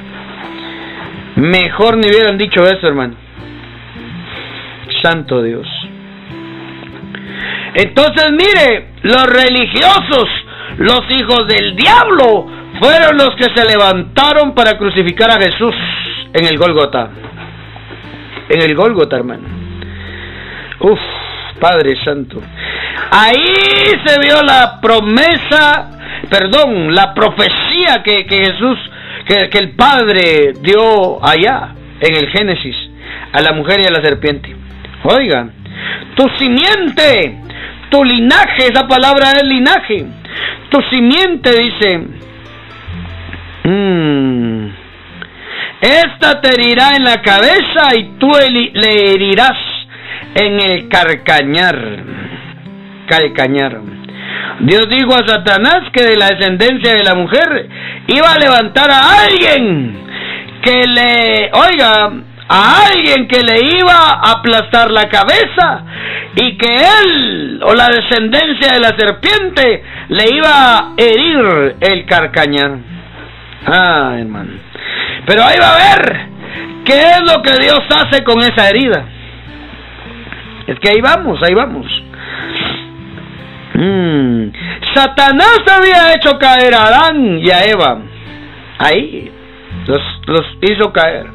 [1.36, 3.14] Mejor ni hubieran dicho eso, hermano.
[5.02, 5.66] Santo Dios.
[7.74, 10.28] Entonces, mire, los religiosos,
[10.78, 12.46] los hijos del diablo,
[12.80, 15.74] fueron los que se levantaron para crucificar a Jesús
[16.32, 17.10] en el Gólgota.
[18.48, 19.46] En el Gólgota, hermano.
[20.80, 21.00] Uf,
[21.60, 22.40] Padre Santo.
[23.10, 23.54] Ahí
[24.04, 25.90] se vio la promesa,
[26.28, 28.78] perdón, la profecía que, Jesús,
[29.26, 32.76] que, que el Padre dio allá en el Génesis
[33.32, 34.54] a la mujer y a la serpiente.
[35.04, 35.48] Oiga,
[36.14, 37.38] tu simiente,
[37.90, 40.06] tu linaje, esa palabra es linaje.
[40.70, 41.98] Tu simiente dice,
[43.64, 44.68] mmm,
[45.80, 48.30] esta te herirá en la cabeza y tú
[48.72, 49.75] le herirás
[50.36, 51.76] en el carcañar.
[53.08, 53.80] Calcañar.
[54.60, 57.68] Dios dijo a Satanás que de la descendencia de la mujer
[58.06, 59.98] iba a levantar a alguien
[60.62, 62.10] que le, oiga,
[62.48, 65.84] a alguien que le iba a aplastar la cabeza
[66.34, 72.76] y que él o la descendencia de la serpiente le iba a herir el carcañar.
[73.66, 74.52] Ah, hermano.
[75.26, 76.26] Pero ahí va a ver
[76.84, 79.15] qué es lo que Dios hace con esa herida.
[80.66, 81.86] Es que ahí vamos, ahí vamos.
[83.74, 84.48] Mm.
[84.94, 87.98] Satanás había hecho caer a Adán y a Eva.
[88.78, 89.30] Ahí
[89.86, 91.26] los, los hizo caer.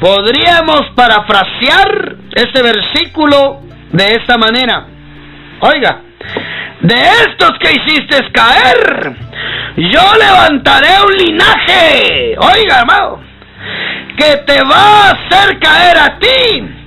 [0.00, 3.60] Podríamos parafrasear este versículo
[3.92, 4.86] de esta manera.
[5.60, 6.00] Oiga,
[6.80, 9.16] de estos que hiciste caer,
[9.76, 12.36] yo levantaré un linaje.
[12.38, 13.20] Oiga, hermano,
[14.16, 16.79] que te va a hacer caer a ti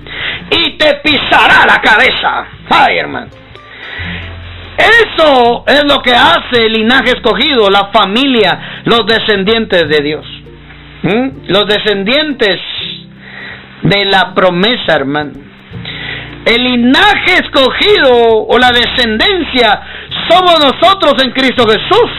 [0.56, 2.46] y te pisará la cabeza.
[2.70, 3.32] Ay, hermano.
[4.78, 10.26] Eso es lo que hace el linaje escogido, la familia, los descendientes de Dios.
[11.04, 11.30] ¿Mm?
[11.48, 12.60] Los descendientes
[13.84, 15.32] de la promesa, hermano.
[16.46, 19.82] El linaje escogido o la descendencia
[20.30, 22.12] somos nosotros en Cristo Jesús,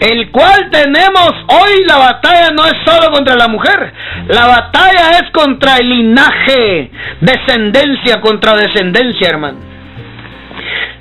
[0.00, 3.92] el cual tenemos hoy la batalla no es solo contra la mujer,
[4.28, 9.74] la batalla es contra el linaje, descendencia contra descendencia, hermano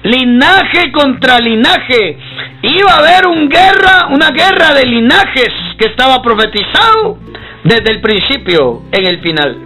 [0.03, 2.17] linaje contra linaje.
[2.61, 7.19] Iba a haber un guerra, una guerra de linajes que estaba profetizado
[7.63, 9.57] desde el principio en el final.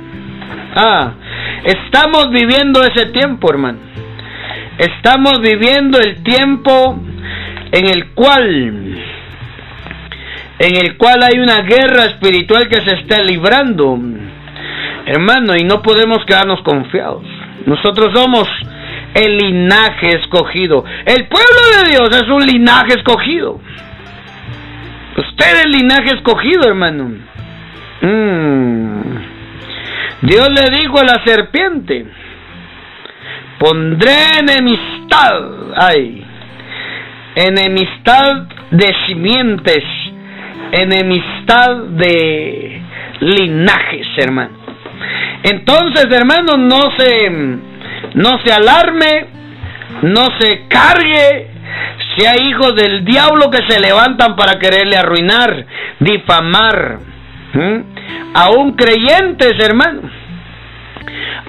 [0.75, 1.13] Ah,
[1.63, 3.79] Estamos viviendo ese tiempo, hermano.
[4.77, 6.97] Estamos viviendo el tiempo
[7.71, 8.97] en el cual
[10.59, 13.97] en el cual hay una guerra espiritual que se está librando,
[15.05, 17.23] hermano, y no podemos quedarnos confiados.
[17.65, 18.47] Nosotros somos
[19.13, 20.83] el linaje escogido.
[21.05, 23.59] El pueblo de Dios es un linaje escogido.
[25.17, 27.11] Usted es el linaje escogido, hermano.
[28.01, 29.37] Mm.
[30.21, 32.05] Dios le dijo a la serpiente,
[33.59, 35.41] pondré enemistad,
[35.75, 36.25] ay,
[37.35, 39.83] enemistad de simientes,
[40.71, 42.81] enemistad de
[43.19, 44.57] linajes, hermano.
[45.43, 47.29] Entonces, hermano, no se,
[48.15, 49.25] no se alarme,
[50.01, 51.47] no se cargue
[52.15, 55.65] si hay hijos del diablo que se levantan para quererle arruinar,
[55.99, 56.99] difamar.
[58.33, 60.01] Aún creyentes, hermano.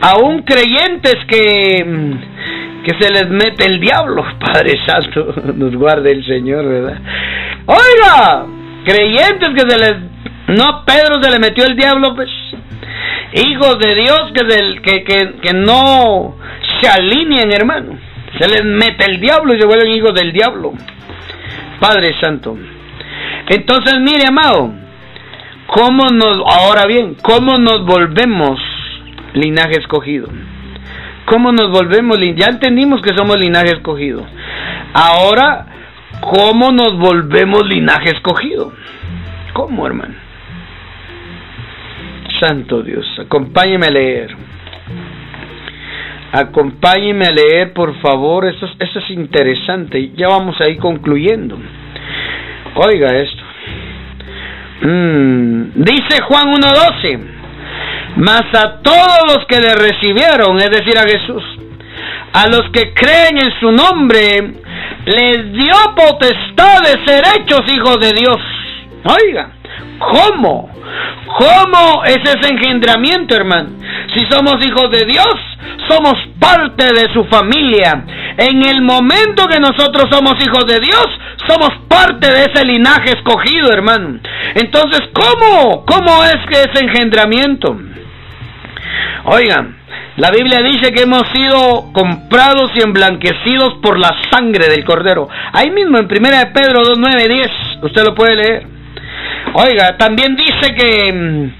[0.01, 2.15] Aún creyentes que,
[2.85, 4.25] que se les mete el diablo.
[4.41, 6.99] Padre Santo, nos guarde el Señor, ¿verdad?
[7.67, 8.47] Oiga,
[8.89, 9.97] creyentes que se les...
[10.49, 12.31] No, Pedro se le metió el diablo, pues.
[13.35, 16.37] Hijos de Dios que, del, que, que, que no
[16.81, 17.99] se alinean, hermano.
[18.39, 20.73] Se les mete el diablo y se vuelven hijos del diablo.
[21.81, 22.57] Padre Santo.
[23.49, 24.73] Entonces, mire, amado,
[25.67, 28.59] ¿cómo nos, ahora bien, cómo nos volvemos
[29.35, 30.29] linaje escogido?
[31.27, 32.19] ¿Cómo nos volvemos?
[32.37, 34.27] Ya entendimos que somos linaje escogido.
[34.95, 35.67] Ahora,
[36.21, 38.73] ¿cómo nos volvemos linaje escogido?
[39.53, 40.15] ¿Cómo, hermano?
[42.41, 44.37] Santo Dios, acompáñeme a leer.
[46.33, 48.47] Acompáñeme a leer, por favor.
[48.47, 50.13] Esto, es interesante.
[50.15, 51.59] Ya vamos a ir concluyendo.
[52.75, 53.43] Oiga esto.
[54.83, 57.19] Mm, dice Juan 1.12.
[58.17, 61.43] Mas a todos los que le recibieron, es decir, a Jesús,
[62.33, 64.55] a los que creen en su nombre,
[65.09, 68.37] les dio potestad de ser hechos hijos de Dios.
[69.05, 69.53] Oiga,
[69.99, 70.69] ¿cómo?
[71.39, 73.71] ¿Cómo es ese engendramiento, hermano?
[74.15, 75.35] Si somos hijos de Dios,
[75.89, 78.05] somos parte de su familia.
[78.37, 81.07] En el momento que nosotros somos hijos de Dios,
[81.47, 84.19] somos parte de ese linaje escogido, hermano.
[84.55, 85.87] Entonces, ¿cómo?
[85.87, 87.79] ¿Cómo es que ese engendramiento?
[89.25, 89.78] Oigan,
[90.19, 95.29] la Biblia dice que hemos sido comprados y emblanquecidos por la sangre del Cordero.
[95.53, 97.51] Ahí mismo en 1 de Pedro 2, 9, 10,
[97.83, 98.67] usted lo puede leer.
[99.55, 101.51] Oiga, también dice que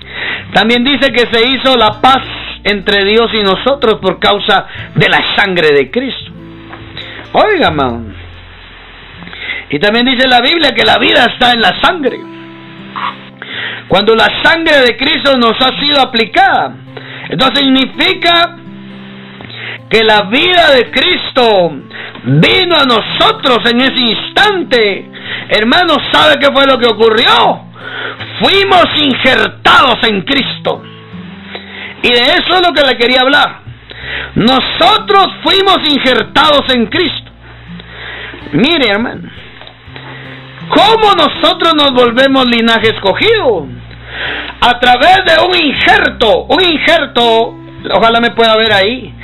[0.53, 2.25] también dice que se hizo la paz
[2.65, 6.33] entre Dios y nosotros por causa de la sangre de Cristo.
[7.35, 8.13] Oiga, man.
[9.71, 12.19] Y también dice la Biblia que la vida está en la sangre.
[13.87, 16.75] Cuando la sangre de Cristo nos ha sido aplicada,
[17.29, 18.57] entonces significa
[19.91, 21.73] que la vida de Cristo
[22.25, 25.11] vino a nosotros en ese instante.
[25.51, 27.65] Hermanos, ¿sabe qué fue lo que ocurrió?
[28.41, 30.83] Fuimos injertados en Cristo.
[32.03, 33.61] Y de eso es lo que le quería hablar.
[34.35, 37.31] Nosotros fuimos injertados en Cristo.
[38.53, 39.29] Mire, hermano,
[40.69, 43.69] ¿cómo nosotros nos volvemos linaje escogido?
[44.61, 47.55] A través de un injerto, un injerto,
[47.95, 49.15] ojalá me pueda ver ahí,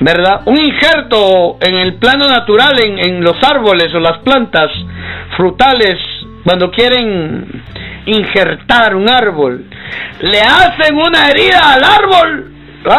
[0.00, 0.42] ¿verdad?
[0.46, 4.70] Un injerto en el plano natural, en, los árboles o las plantas
[5.36, 5.98] frutales,
[6.44, 7.62] cuando quieren
[8.06, 9.64] injertar un árbol,
[10.20, 12.52] le hacen una herida al árbol,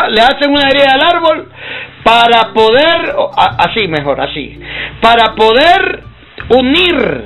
[0.10, 1.50] le hacen una herida al árbol
[2.04, 4.60] para poder, así mejor, así,
[5.02, 6.04] para poder
[6.50, 7.24] unir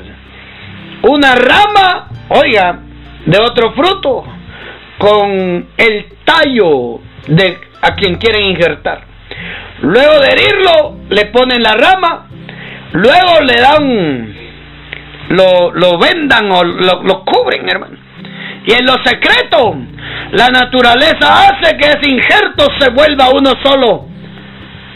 [1.03, 2.79] una rama, oiga,
[3.27, 4.23] de otro fruto
[4.97, 9.01] con el tallo de a quien quieren injertar.
[9.81, 12.27] Luego de herirlo, le ponen la rama,
[12.93, 14.35] luego le dan,
[15.29, 17.97] lo, lo vendan o lo, lo cubren, hermano.
[18.65, 19.75] Y en lo secreto,
[20.31, 24.05] la naturaleza hace que ese injerto se vuelva uno solo.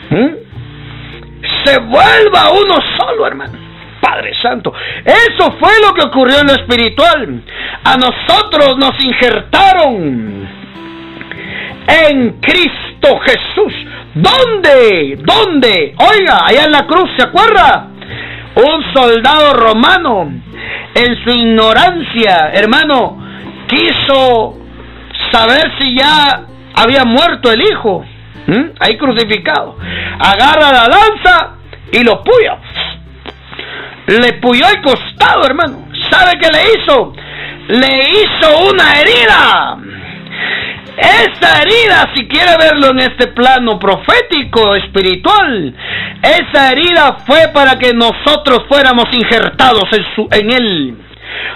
[0.10, 0.30] ¿Mm?
[1.66, 3.61] Se vuelva uno solo, hermano.
[4.12, 4.74] Padre Santo.
[5.06, 7.44] Eso fue lo que ocurrió en lo espiritual.
[7.84, 10.50] A nosotros nos injertaron
[11.88, 13.74] en Cristo Jesús.
[14.14, 15.18] ¿Dónde?
[15.22, 15.96] ¿Dónde?
[15.98, 17.88] Oiga, allá en la cruz, ¿se acuerda?
[18.56, 20.30] Un soldado romano,
[20.94, 23.18] en su ignorancia, hermano,
[23.68, 24.58] quiso
[25.32, 28.04] saber si ya había muerto el hijo,
[28.78, 29.78] ahí crucificado.
[30.20, 31.56] Agarra la lanza
[31.94, 32.58] y lo puya.
[34.08, 35.88] Le puyó el costado, hermano.
[36.10, 37.14] ¿Sabe qué le hizo?
[37.68, 39.78] Le hizo una herida.
[40.98, 45.74] Esa herida, si quiere verlo en este plano profético, espiritual,
[46.22, 50.98] esa herida fue para que nosotros fuéramos injertados en, su, en él.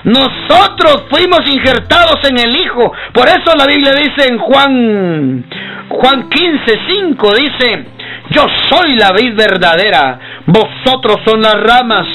[0.05, 2.91] Nosotros fuimos injertados en el Hijo.
[3.13, 5.45] Por eso la Biblia dice en Juan,
[5.89, 7.85] Juan 15, 5, dice,
[8.29, 12.07] yo soy la vid verdadera, vosotros son las ramas.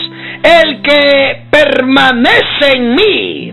[0.42, 3.52] El que permanece en mí,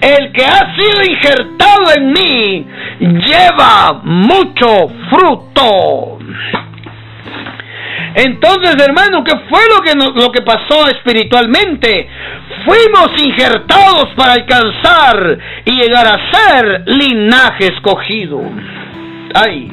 [0.00, 2.66] el que ha sido injertado en mí,
[3.00, 6.18] lleva mucho fruto.
[8.14, 12.08] Entonces, hermano, ¿qué fue lo que, lo que pasó espiritualmente?
[12.64, 18.40] Fuimos injertados para alcanzar y llegar a ser linaje escogido.
[19.34, 19.70] Ay,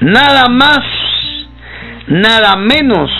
[0.00, 0.80] nada más,
[2.08, 3.10] nada menos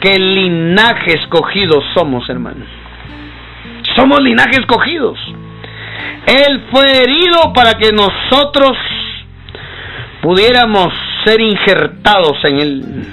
[0.00, 2.64] que linaje escogido somos, hermano.
[3.96, 5.18] Somos linaje escogidos.
[6.26, 8.76] Él fue herido para que nosotros
[10.22, 10.92] pudiéramos
[11.24, 13.04] ser injertados en él.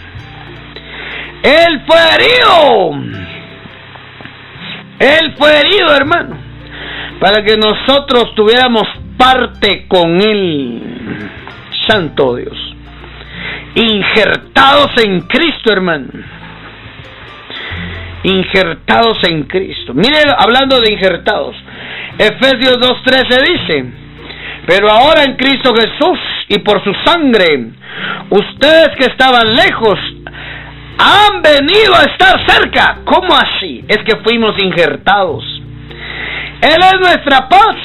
[1.44, 3.29] Él fue herido.
[5.00, 6.38] Él fue herido, hermano,
[7.20, 8.84] para que nosotros tuviéramos
[9.18, 10.82] parte con Él.
[11.88, 12.76] Santo Dios.
[13.76, 16.08] Injertados en Cristo, hermano.
[18.24, 19.93] Injertados en Cristo.
[19.93, 21.56] Mire, hablando de injertados.
[22.18, 23.86] Efesios 2.13 dice,
[24.68, 26.20] pero ahora en Cristo Jesús
[26.50, 27.70] y por su sangre,
[28.30, 29.97] ustedes que estaban lejos
[31.00, 33.00] han venido a estar cerca.
[33.06, 33.86] ¿Cómo así?
[33.88, 35.43] Es que fuimos injertados.
[36.62, 37.78] Él es nuestra paz.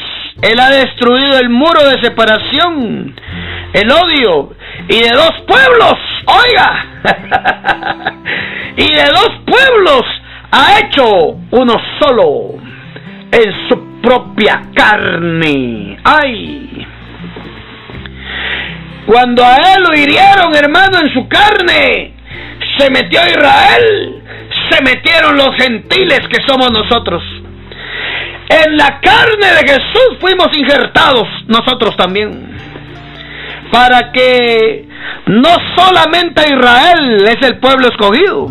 [0.43, 3.15] Él ha destruido el muro de separación,
[3.73, 4.51] el odio
[4.89, 5.95] y de dos pueblos.
[6.27, 6.87] Oiga.
[8.77, 10.03] y de dos pueblos
[10.51, 11.05] ha hecho
[11.51, 12.55] uno solo
[13.31, 15.99] en su propia carne.
[16.05, 16.87] Ay.
[19.07, 22.13] Cuando a él lo hirieron, hermano, en su carne,
[22.79, 24.23] se metió Israel,
[24.71, 27.23] se metieron los gentiles que somos nosotros.
[28.49, 32.55] En la carne de Jesús fuimos injertados nosotros también.
[33.71, 34.87] Para que
[35.27, 38.49] no solamente Israel es el pueblo escogido,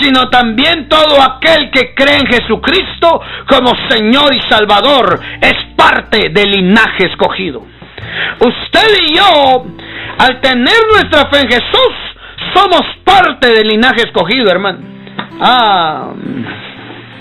[0.00, 6.50] sino también todo aquel que cree en Jesucristo como Señor y Salvador es parte del
[6.50, 7.62] linaje escogido.
[8.38, 9.64] Usted y yo,
[10.18, 11.94] al tener nuestra fe en Jesús,
[12.52, 14.78] somos parte del linaje escogido, hermano.
[15.40, 16.12] Ah,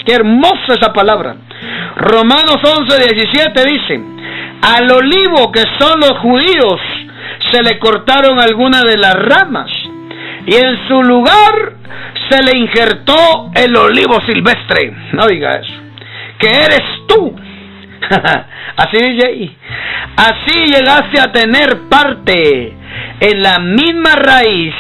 [0.06, 1.36] qué hermosa esa palabra.
[1.96, 4.02] Romanos 11, 17 dice,
[4.62, 6.80] al olivo que son los judíos
[7.52, 9.70] se le cortaron algunas de las ramas
[10.46, 11.74] y en su lugar
[12.30, 14.94] se le injertó el olivo silvestre.
[15.14, 15.74] No diga eso.
[16.40, 17.36] Que eres tú.
[18.78, 19.58] Así dice ahí.
[20.16, 22.74] Así llegaste a tener parte
[23.20, 24.74] en la misma raíz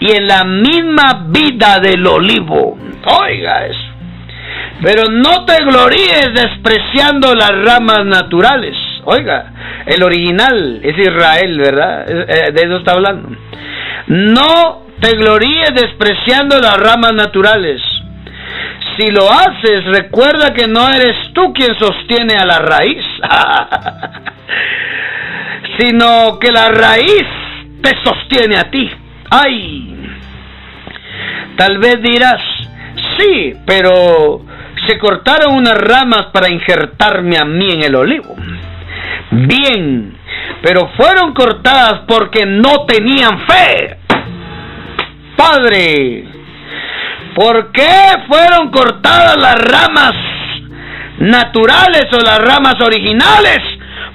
[0.00, 2.78] y en la misma vida del olivo.
[3.20, 3.80] Oiga eso.
[4.82, 8.76] Pero no te gloríes despreciando las ramas naturales.
[9.04, 9.52] Oiga,
[9.86, 12.06] el original es Israel, ¿verdad?
[12.08, 13.36] Eh, de eso está hablando.
[14.06, 17.80] No te gloríes despreciando las ramas naturales.
[18.96, 23.04] Si lo haces, recuerda que no eres tú quien sostiene a la raíz,
[25.78, 27.26] sino que la raíz
[27.82, 28.90] te sostiene a ti.
[29.30, 29.94] ¡Ay!
[31.56, 32.40] Tal vez dirás,
[33.18, 34.44] sí, pero
[34.86, 38.36] se cortaron unas ramas para injertarme a mí en el olivo.
[39.30, 40.16] Bien,
[40.62, 43.98] pero fueron cortadas porque no tenían fe.
[45.36, 46.24] Padre,
[47.34, 47.90] ¿por qué
[48.28, 50.12] fueron cortadas las ramas
[51.18, 53.58] naturales o las ramas originales?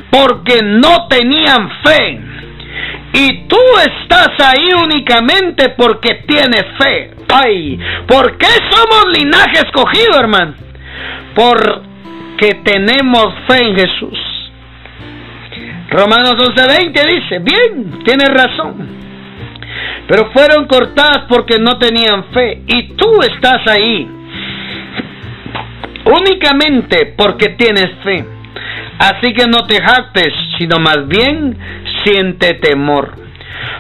[0.09, 2.32] Porque no tenían fe.
[3.13, 7.11] Y tú estás ahí únicamente porque tienes fe.
[7.31, 10.53] Ay, ¿por qué somos linaje escogido, hermano?
[11.35, 14.19] Porque tenemos fe en Jesús.
[15.89, 18.87] Romanos 11:20 dice, bien, tienes razón.
[20.07, 22.61] Pero fueron cortadas porque no tenían fe.
[22.67, 24.09] Y tú estás ahí
[26.05, 28.25] únicamente porque tienes fe.
[28.99, 31.57] Así que no te jactes, sino más bien
[32.03, 33.15] siente temor.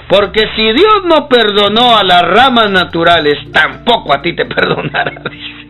[0.07, 5.21] Porque si Dios no perdonó a las ramas naturales, tampoco a ti te perdonará.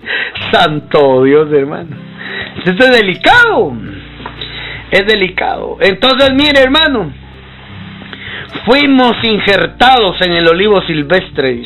[0.51, 1.95] Santo Dios, hermano.
[2.65, 3.73] Esto es delicado.
[4.91, 5.77] Es delicado.
[5.81, 7.11] Entonces, mire, hermano.
[8.65, 11.63] Fuimos injertados en el olivo silvestre.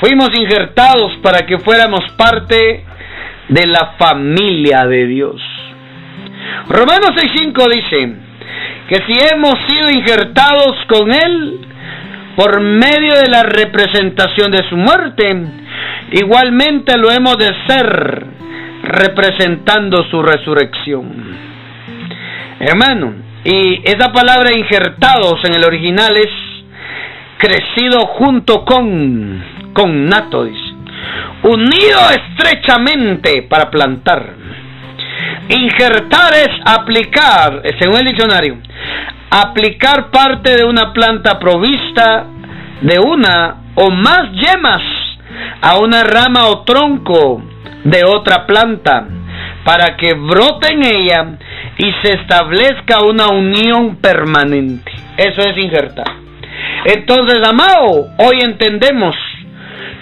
[0.00, 2.84] Fuimos injertados para que fuéramos parte
[3.48, 5.40] de la familia de Dios.
[6.68, 8.14] Romanos 6.5 dice,
[8.88, 11.60] que si hemos sido injertados con Él
[12.34, 15.36] por medio de la representación de su muerte,
[16.12, 18.26] igualmente lo hemos de ser
[18.82, 21.08] representando su resurrección.
[22.58, 26.30] Hermano, y esa palabra injertados en el original es
[27.38, 29.42] crecido junto con,
[29.72, 30.48] con nato,
[31.42, 34.34] unido estrechamente para plantar.
[35.48, 38.58] Injertar es aplicar, según el diccionario,
[39.30, 42.26] aplicar parte de una planta provista
[42.80, 44.82] de una o más yemas
[45.60, 47.42] a una rama o tronco
[47.84, 49.06] de otra planta
[49.64, 51.26] para que brote en ella
[51.78, 54.92] y se establezca una unión permanente.
[55.16, 56.06] Eso es injertar.
[56.84, 59.14] Entonces, amado, hoy entendemos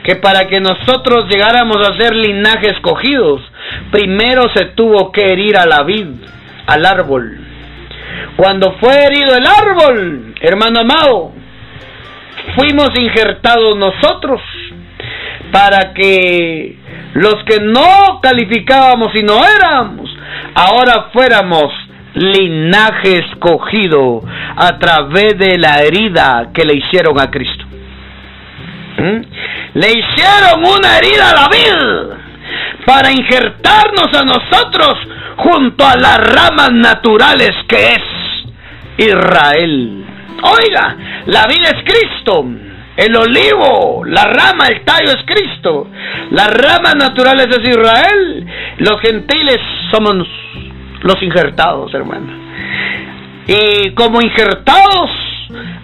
[0.04, 3.42] que para que nosotros llegáramos a ser linaje escogidos,
[3.90, 6.08] primero se tuvo que herir a la vid,
[6.66, 7.38] al árbol.
[8.36, 11.32] Cuando fue herido el árbol, hermano amado,
[12.56, 14.40] fuimos injertados nosotros
[15.50, 16.76] para que
[17.14, 20.10] los que no calificábamos y no éramos,
[20.54, 21.72] ahora fuéramos
[22.14, 24.22] linaje escogido
[24.56, 27.64] a través de la herida que le hicieron a Cristo.
[28.98, 29.20] ¿Mm?
[29.74, 32.17] Le hicieron una herida a la vida
[32.88, 34.94] para injertarnos a nosotros
[35.36, 38.02] junto a las ramas naturales que es
[38.96, 40.06] Israel.
[40.42, 42.46] Oiga, la vida es Cristo.
[42.96, 45.88] El olivo, la rama, el tallo es Cristo.
[46.30, 48.46] Las ramas naturales es Israel.
[48.78, 49.58] Los gentiles
[49.90, 50.26] somos
[51.02, 52.32] los injertados, hermano.
[53.48, 55.10] Y como injertados,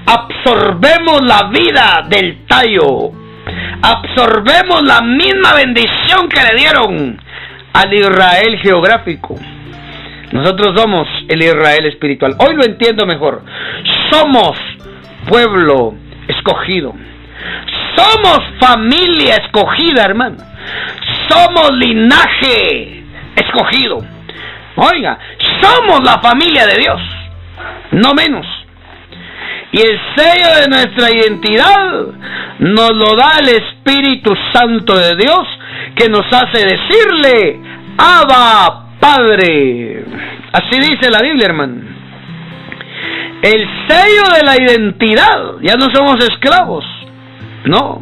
[0.06, 3.23] absorbemos la vida del tallo.
[3.82, 7.20] Absorbemos la misma bendición que le dieron
[7.72, 9.38] al Israel geográfico.
[10.32, 12.34] Nosotros somos el Israel espiritual.
[12.38, 13.42] Hoy lo entiendo mejor.
[14.10, 14.58] Somos
[15.28, 15.94] pueblo
[16.28, 16.94] escogido.
[17.96, 20.36] Somos familia escogida, hermano.
[21.28, 23.04] Somos linaje
[23.36, 23.98] escogido.
[24.76, 25.18] Oiga,
[25.60, 27.00] somos la familia de Dios,
[27.92, 28.46] no menos.
[29.74, 32.06] Y el sello de nuestra identidad
[32.60, 35.48] nos lo da el Espíritu Santo de Dios
[35.96, 37.60] que nos hace decirle,
[37.98, 40.04] Abba Padre.
[40.52, 41.82] Así dice la Biblia, hermano.
[43.42, 46.84] El sello de la identidad, ya no somos esclavos,
[47.64, 48.00] no.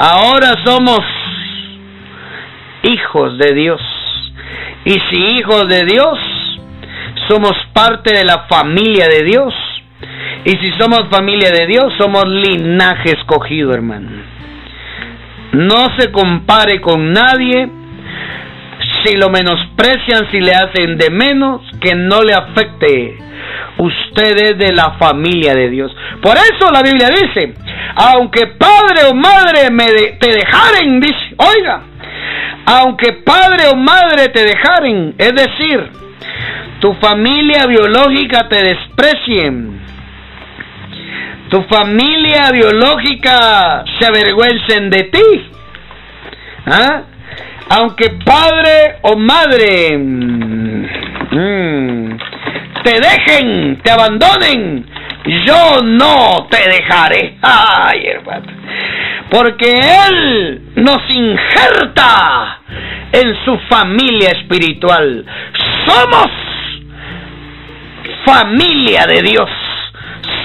[0.00, 0.98] Ahora somos
[2.82, 3.80] hijos de Dios.
[4.84, 6.18] Y si hijos de Dios,
[7.28, 9.54] somos parte de la familia de Dios.
[10.46, 14.10] Y si somos familia de Dios, somos linaje escogido, hermano.
[15.54, 17.68] No se compare con nadie.
[19.04, 23.18] Si lo menosprecian, si le hacen de menos, que no le afecte.
[23.78, 25.90] Usted es de la familia de Dios.
[26.22, 27.54] Por eso la Biblia dice,
[27.96, 29.86] aunque padre o madre me
[30.20, 31.80] te dejaren, dice, oiga,
[32.66, 35.90] aunque padre o madre te dejaren, es decir,
[36.78, 39.85] tu familia biológica te desprecien,
[41.48, 45.50] tu familia biológica se avergüencen de ti,
[46.66, 47.02] ¿ah?
[47.68, 50.84] aunque padre o madre mm,
[52.82, 54.86] te dejen, te abandonen,
[55.46, 57.36] yo no te dejaré.
[57.42, 58.56] Ay, hermano
[59.30, 62.60] porque Él nos injerta
[63.12, 65.24] en su familia espiritual.
[65.86, 66.26] Somos
[68.24, 69.50] familia de Dios.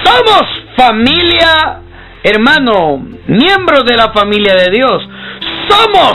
[0.04, 1.80] Somos familia,
[2.22, 5.08] hermano, miembros de la familia de Dios.
[5.68, 6.14] Somos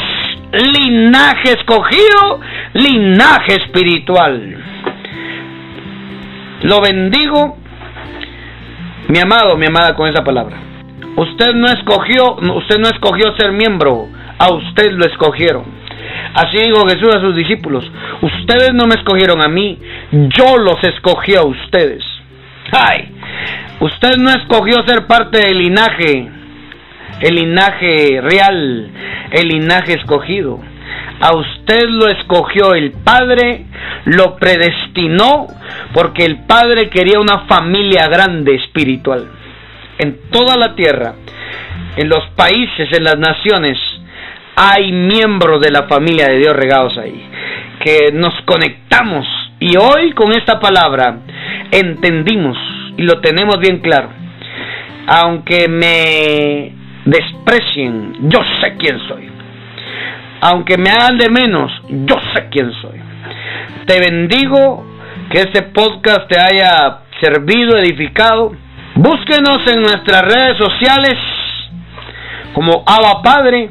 [0.51, 2.39] linaje escogido,
[2.73, 4.57] linaje espiritual.
[6.63, 7.57] Lo bendigo,
[9.09, 10.57] mi amado, mi amada, con esa palabra.
[11.15, 15.65] Usted no escogió, usted no escogió ser miembro, a usted lo escogieron.
[16.33, 17.89] Así dijo Jesús a sus discípulos,
[18.21, 19.79] ustedes no me escogieron a mí,
[20.11, 22.03] yo los escogí a ustedes.
[22.71, 23.16] Ay,
[23.79, 26.29] usted no escogió ser parte del linaje,
[27.21, 28.91] el linaje real,
[29.31, 30.59] el linaje escogido.
[31.19, 33.65] A usted lo escogió el Padre,
[34.05, 35.47] lo predestinó,
[35.93, 39.27] porque el Padre quería una familia grande espiritual
[39.99, 41.15] en toda la tierra,
[41.95, 43.77] en los países, en las naciones,
[44.55, 47.23] hay miembros de la familia de Dios regados ahí,
[47.83, 49.25] que nos conectamos
[49.59, 51.17] y hoy con esta palabra
[51.71, 52.57] entendimos
[52.97, 54.09] y lo tenemos bien claro.
[55.07, 56.73] Aunque me
[57.05, 59.29] desprecien, yo sé quién soy.
[60.41, 62.99] Aunque me hagan de menos, yo sé quién soy.
[63.85, 64.85] Te bendigo
[65.31, 68.53] que este podcast te haya servido, edificado.
[68.95, 71.15] Búsquenos en nuestras redes sociales
[72.53, 73.69] como Aba Padre,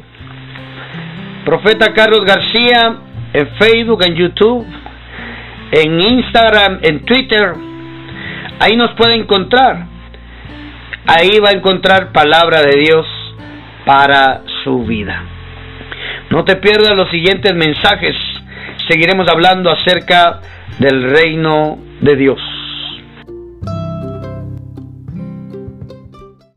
[1.45, 2.95] Profeta Carlos García,
[3.33, 4.65] en Facebook, en YouTube,
[5.71, 7.66] en Instagram, en Twitter.
[8.59, 9.85] Ahí nos puede encontrar.
[11.05, 13.05] Ahí va a encontrar palabra de Dios
[13.85, 15.23] para su vida.
[16.29, 18.15] No te pierdas los siguientes mensajes.
[18.89, 20.41] Seguiremos hablando acerca
[20.79, 22.56] del reino de Dios.